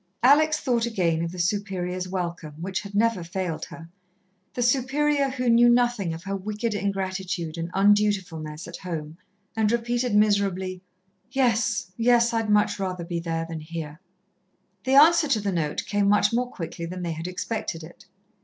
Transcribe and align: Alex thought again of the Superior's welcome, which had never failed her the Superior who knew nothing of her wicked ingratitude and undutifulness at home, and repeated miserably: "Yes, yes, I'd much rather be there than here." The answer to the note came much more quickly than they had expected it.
Alex 0.23 0.59
thought 0.59 0.87
again 0.87 1.21
of 1.23 1.31
the 1.31 1.37
Superior's 1.37 2.07
welcome, 2.09 2.55
which 2.59 2.81
had 2.81 2.95
never 2.95 3.23
failed 3.23 3.65
her 3.65 3.87
the 4.55 4.63
Superior 4.63 5.29
who 5.29 5.47
knew 5.47 5.69
nothing 5.69 6.11
of 6.11 6.23
her 6.23 6.35
wicked 6.35 6.73
ingratitude 6.73 7.55
and 7.55 7.71
undutifulness 7.73 8.67
at 8.67 8.77
home, 8.77 9.19
and 9.55 9.71
repeated 9.71 10.15
miserably: 10.15 10.81
"Yes, 11.31 11.91
yes, 11.97 12.33
I'd 12.33 12.49
much 12.49 12.79
rather 12.79 13.03
be 13.03 13.19
there 13.19 13.45
than 13.47 13.59
here." 13.59 13.99
The 14.85 14.95
answer 14.95 15.27
to 15.27 15.39
the 15.39 15.51
note 15.51 15.85
came 15.85 16.09
much 16.09 16.33
more 16.33 16.49
quickly 16.49 16.87
than 16.87 17.03
they 17.03 17.11
had 17.11 17.27
expected 17.27 17.83
it. 17.83 18.05